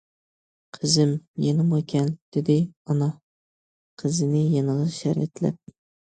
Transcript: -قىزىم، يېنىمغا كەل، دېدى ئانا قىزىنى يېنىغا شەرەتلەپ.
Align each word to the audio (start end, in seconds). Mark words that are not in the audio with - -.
-قىزىم، 0.77 1.11
يېنىمغا 1.43 1.81
كەل، 1.93 2.07
دېدى 2.39 2.57
ئانا 2.71 3.11
قىزىنى 4.05 4.43
يېنىغا 4.57 4.91
شەرەتلەپ. 4.99 5.63